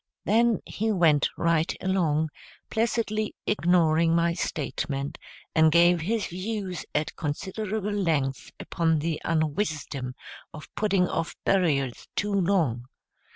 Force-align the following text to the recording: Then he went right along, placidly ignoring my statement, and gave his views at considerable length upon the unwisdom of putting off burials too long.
Then 0.25 0.61
he 0.65 0.91
went 0.91 1.29
right 1.37 1.77
along, 1.79 2.31
placidly 2.71 3.35
ignoring 3.45 4.15
my 4.15 4.33
statement, 4.33 5.19
and 5.53 5.71
gave 5.71 6.01
his 6.01 6.25
views 6.25 6.83
at 6.95 7.15
considerable 7.15 7.91
length 7.93 8.49
upon 8.59 8.97
the 8.97 9.21
unwisdom 9.23 10.15
of 10.55 10.73
putting 10.73 11.07
off 11.07 11.35
burials 11.45 12.07
too 12.15 12.33
long. 12.33 12.87